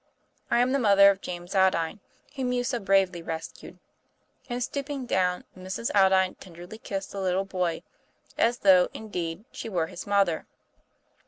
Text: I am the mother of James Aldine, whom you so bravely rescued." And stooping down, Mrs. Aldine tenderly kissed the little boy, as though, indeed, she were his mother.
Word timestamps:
I 0.49 0.61
am 0.61 0.71
the 0.71 0.79
mother 0.79 1.11
of 1.11 1.21
James 1.21 1.53
Aldine, 1.53 1.99
whom 2.35 2.51
you 2.51 2.63
so 2.63 2.79
bravely 2.79 3.21
rescued." 3.21 3.77
And 4.49 4.63
stooping 4.63 5.05
down, 5.05 5.43
Mrs. 5.55 5.91
Aldine 5.93 6.33
tenderly 6.39 6.79
kissed 6.79 7.11
the 7.11 7.21
little 7.21 7.45
boy, 7.45 7.83
as 8.35 8.57
though, 8.57 8.89
indeed, 8.95 9.45
she 9.51 9.69
were 9.69 9.85
his 9.85 10.07
mother. 10.07 10.47